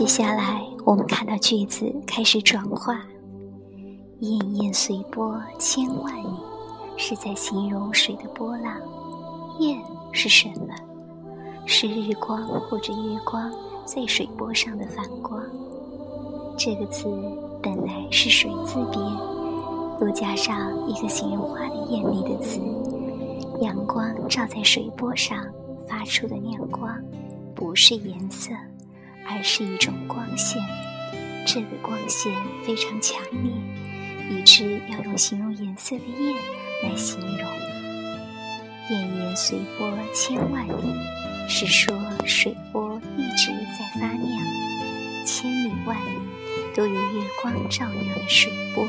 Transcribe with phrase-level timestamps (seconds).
[0.00, 3.02] 接下来，我们看到句子开始转化
[4.18, 6.26] ，“滟滟随波千万里”
[6.96, 8.80] 是在形容水的波浪。
[9.58, 9.78] 滟
[10.10, 10.74] 是什么？
[11.66, 13.52] 是日光或者月光
[13.84, 15.38] 在水波上的反光。
[16.56, 17.06] 这个词
[17.62, 19.04] 本来是水字边，
[20.00, 22.58] 又加上一个形容花的艳丽的词，
[23.60, 25.44] 阳光照在水波上
[25.86, 26.88] 发出的亮光，
[27.54, 28.50] 不是颜色，
[29.26, 30.62] 而是一种光线。
[31.46, 32.32] 这个光线
[32.64, 33.52] 非常强烈，
[34.30, 36.36] 以致要用形容颜色的艳
[36.82, 37.48] 来形容。
[38.88, 41.00] 滟滟随波千万里，
[41.48, 46.20] 是说水波一直在发亮，千里万里。
[46.72, 48.86] 都有月光照亮的水波，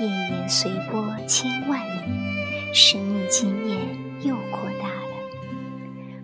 [0.00, 3.78] 滟滟随波千万里，生命经验
[4.22, 5.09] 又扩大了。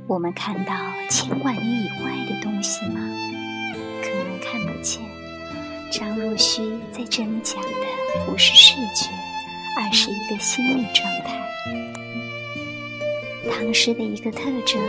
[0.09, 0.73] 我们看到
[1.11, 3.01] 千万里以外的东西吗？
[4.01, 5.03] 可能看不见。
[5.91, 7.69] 张若虚在这里讲的
[8.25, 9.11] 不是视觉，
[9.77, 11.45] 而是一个心理状态。
[13.51, 14.81] 唐诗的一个特征，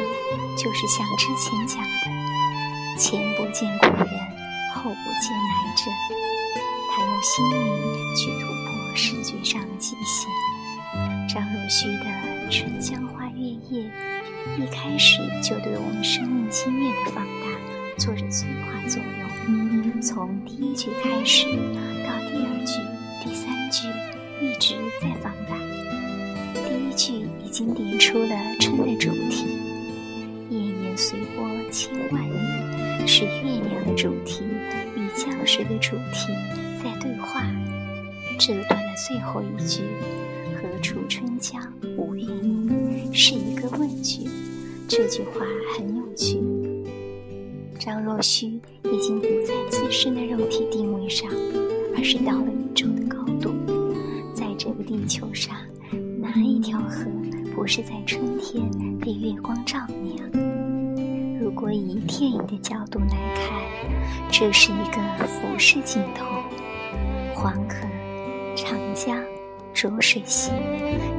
[0.55, 4.07] 就是像之前讲的，前不见古人。
[4.75, 5.89] 后不见来者，
[6.91, 10.29] 他用心灵去突破视觉上的极限。
[11.27, 12.05] 张若虚的
[12.51, 13.83] 《春江花月夜》
[14.57, 17.47] 一开始就对我们生命经验的放大
[17.97, 21.45] 做着催化作用，从第一句开始
[22.05, 22.79] 到第二句、
[23.23, 23.87] 第三句
[24.41, 25.57] 一直在放大。
[26.53, 29.45] 第一句已经点出了春的主题，
[30.49, 34.43] 滟滟随波千万里，是月亮的主题
[34.95, 35.07] 与。
[35.17, 36.27] 江水的主题
[36.83, 37.41] 在对话，
[38.37, 39.81] 这段的最后一句
[40.53, 41.59] “何处春江
[41.97, 42.56] 无月明”
[43.19, 44.29] 是一个问句。
[44.87, 45.43] 这句话
[45.75, 46.37] 很有趣。
[47.79, 48.45] 张若虚
[48.83, 51.27] 已经不在自身的肉体定位上，
[51.97, 53.55] 而是到了宇宙的高度。
[54.35, 55.55] 在这个地球上，
[56.21, 57.07] 哪一条河
[57.55, 58.69] 不是在春天
[58.99, 60.29] 被月光照亮？
[61.41, 66.23] 如果以电影的角度来看，这是一个俯视镜头。
[67.33, 67.75] 黄河、
[68.55, 69.19] 长江、
[69.73, 70.51] 浊水溪，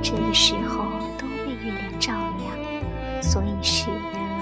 [0.01, 0.85] 这个时候
[1.19, 1.27] 都
[1.69, 3.91] 月亮照亮，所以是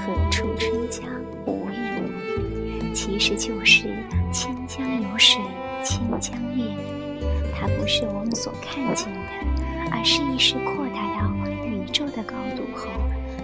[0.01, 1.03] 何处春江
[1.45, 2.95] 无月明？
[2.95, 3.89] 其实就是
[4.33, 5.41] 千江有水
[5.83, 6.65] 千江月。
[7.53, 9.19] 它不是我们所看见的，
[9.91, 12.89] 而是意识扩大到宇宙的高度后，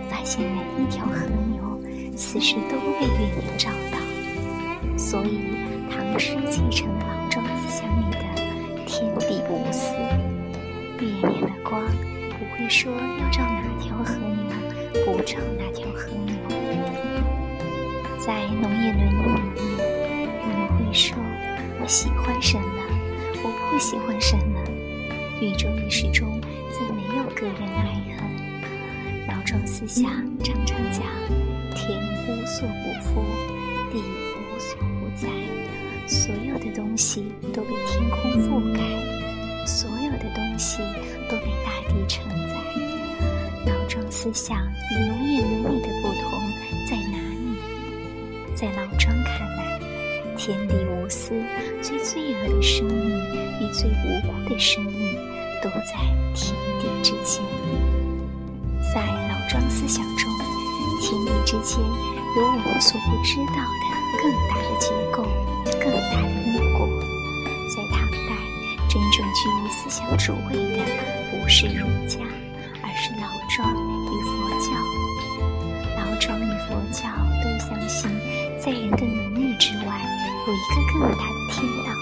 [0.09, 1.81] 发现每一条河流。
[2.15, 5.41] 此时都被月亮照到，所以
[5.91, 8.19] 唐诗继承了老庄思想里的
[8.87, 9.93] “天地无私”。
[11.01, 11.83] 月亮的光
[12.63, 16.33] 会说要照哪条河流，不照哪条河流。
[18.25, 21.19] 在农业伦理里面，人们会说
[21.83, 22.65] ：“我喜欢什么，
[23.43, 24.63] 我不喜欢什么。”
[25.43, 26.41] 宇宙意识中
[26.71, 29.27] 再没有个人爱恨。
[29.27, 30.05] 老庄思想
[30.39, 31.03] 常常讲。
[31.75, 31.99] 天
[32.29, 33.25] 无所不覆，
[33.91, 35.29] 地无所不在，
[36.07, 40.79] 所有的东西都被天空覆盖，所有的东西
[41.29, 41.62] 都被。
[44.23, 46.41] 思想与农业伦理的不同
[46.89, 47.59] 在哪里？
[48.55, 49.81] 在老庄看来，
[50.37, 51.43] 天地无私，
[51.83, 53.19] 最罪恶的生命
[53.59, 55.19] 与最无辜的生命
[55.61, 55.99] 都在
[56.37, 57.43] 天地之间。
[58.95, 60.31] 在老庄思想中。
[61.01, 61.81] 天地之间
[62.37, 63.85] 有我们所不知道的
[64.23, 65.25] 更大的结构、
[65.81, 66.87] 更大的因果。
[67.75, 68.31] 在唐代，
[68.89, 70.85] 真正居于思想主位的
[71.33, 72.21] 不是儒家，
[72.83, 74.02] 而是老庄。
[76.67, 77.09] 佛教
[77.43, 78.11] 都相信，
[78.61, 80.01] 在人的能力之外，
[80.47, 81.93] 有一个更大的天道。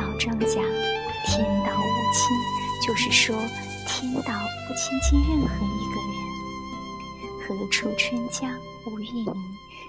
[0.00, 0.62] 老庄讲
[1.26, 2.36] “天道无亲”，
[2.86, 3.36] 就是说
[3.86, 4.32] 天道
[4.66, 6.18] 不亲近任何一个人。
[7.46, 8.50] 何处春江
[8.86, 9.34] 无月明，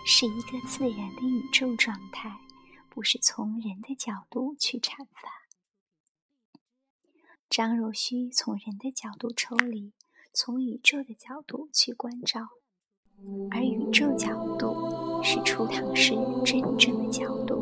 [0.05, 2.37] 是一个自然的宇宙状态，
[2.89, 5.29] 不是从人的角度去阐发。
[7.49, 9.93] 张若虚从人的角度抽离，
[10.33, 12.49] 从宇宙的角度去关照，
[13.51, 14.75] 而宇宙角度
[15.21, 16.13] 是初唐诗
[16.45, 17.57] 真正的角度。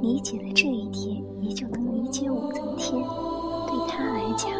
[0.00, 2.92] 理解了这一点，也就能理解武则天。
[3.66, 4.50] 对他来讲，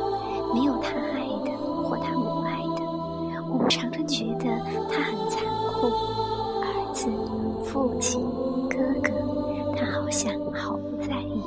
[0.55, 2.83] 没有他爱的或他不爱的。
[3.51, 4.45] 我们常常觉得
[4.91, 5.87] 他很残酷，
[6.61, 7.09] 儿子、
[7.65, 8.21] 父亲、
[8.69, 9.13] 哥哥，
[9.77, 11.41] 他好像毫不在意。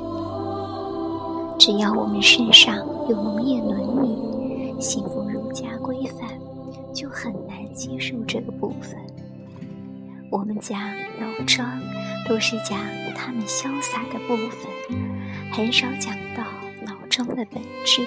[1.58, 2.76] 只要我们身上
[3.08, 6.28] 有农业伦理、信奉儒家规范，
[6.92, 7.32] 就很
[7.72, 8.96] 接受这个部分。
[10.30, 10.80] 我们讲
[11.20, 11.80] 老庄，
[12.26, 12.78] 都是讲
[13.14, 14.70] 他们潇洒的部分，
[15.52, 16.44] 很少讲到
[16.86, 18.06] 老庄的本质。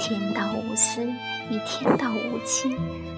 [0.00, 2.76] 天道无私与天道无亲，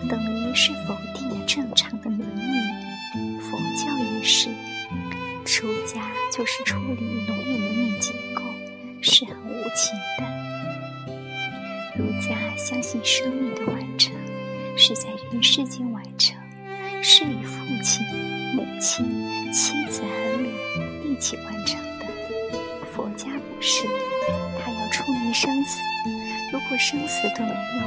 [0.09, 3.41] 等于是否定了正常的伦理。
[3.41, 4.51] 佛教也是，
[5.45, 8.43] 出家就是处理农业伦理结构，
[9.01, 10.25] 是很无情的。
[11.97, 14.13] 儒家相信生命的完整
[14.77, 16.37] 是在人世间完成，
[17.01, 18.05] 是与父亲、
[18.57, 19.07] 母亲、
[19.53, 22.07] 妻子、儿女一起完成的。
[22.93, 23.87] 佛家不是，
[24.59, 25.81] 他要处理生死。
[26.53, 27.87] 如果生死都没有，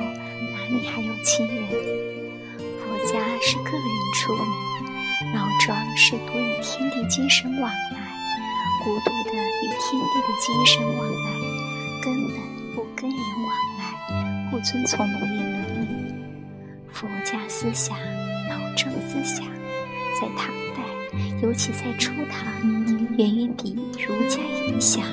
[0.53, 1.67] 哪里还有亲人？
[2.79, 4.39] 佛家是个人处理，
[5.35, 7.99] 老庄是独与天地精神往来，
[8.83, 11.31] 孤独的与天地的精神往来，
[12.01, 12.37] 根本
[12.75, 15.66] 不跟人往来，不遵从农业伦。
[16.99, 17.95] 佛家思想、
[18.49, 19.45] 老庄思想，
[20.19, 20.81] 在唐代，
[21.43, 22.51] 尤其在初唐，
[23.19, 25.03] 远远比儒家影响。